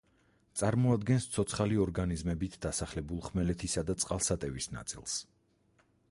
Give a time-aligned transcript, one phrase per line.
[0.59, 5.19] წარმოადგენს ცოცხალი ორგანიზმებით დასახლებულ ხმელეთისა და წყალსატევის ნაწილს.